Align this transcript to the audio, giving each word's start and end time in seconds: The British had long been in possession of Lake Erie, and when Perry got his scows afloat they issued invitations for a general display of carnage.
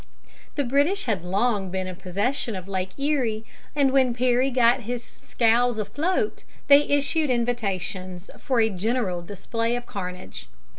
The 0.55 0.63
British 0.63 1.03
had 1.03 1.23
long 1.23 1.69
been 1.69 1.85
in 1.85 1.95
possession 1.95 2.55
of 2.55 2.67
Lake 2.67 2.97
Erie, 2.97 3.45
and 3.75 3.91
when 3.91 4.15
Perry 4.15 4.49
got 4.49 4.79
his 4.81 5.03
scows 5.03 5.77
afloat 5.77 6.43
they 6.67 6.81
issued 6.89 7.29
invitations 7.29 8.31
for 8.39 8.59
a 8.59 8.71
general 8.71 9.21
display 9.21 9.75
of 9.75 9.85
carnage. 9.85 10.47